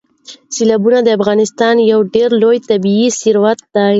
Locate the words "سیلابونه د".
0.55-1.07